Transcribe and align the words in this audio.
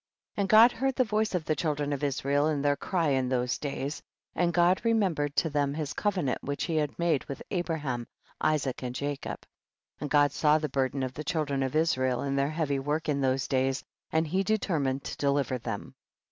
24. 0.33 0.41
And 0.41 0.49
God 0.49 0.71
heard 0.71 0.95
the 0.95 1.03
voice 1.03 1.35
of 1.35 1.45
the 1.45 1.55
children 1.55 1.93
of 1.93 2.03
Israel 2.03 2.47
and 2.47 2.65
their 2.65 2.75
cry, 2.75 3.09
in 3.09 3.29
those 3.29 3.59
days, 3.59 4.01
and 4.33 4.51
God 4.51 4.81
remembered 4.83 5.35
to 5.35 5.49
them 5.51 5.75
his 5.75 5.93
covenant 5.93 6.41
which 6.41 6.63
he 6.63 6.77
had 6.77 6.97
made 6.97 7.23
with 7.25 7.43
Abraham, 7.51 8.07
Isaac 8.41 8.81
and 8.81 8.99
Ja 8.99 9.09
cob 9.09 9.17
25. 9.41 9.45
And 9.99 10.09
God 10.09 10.31
saw 10.31 10.57
the 10.57 10.69
burden 10.69 11.03
of 11.03 11.13
the 11.13 11.23
children 11.23 11.61
of 11.61 11.75
Israel, 11.75 12.21
and 12.21 12.35
their 12.35 12.49
heavy 12.49 12.79
work 12.79 13.09
in 13.09 13.21
those 13.21 13.47
days, 13.47 13.83
and 14.11 14.25
he 14.25 14.41
determined 14.41 15.03
to 15.03 15.17
deliver 15.17 15.59
them. 15.59 15.93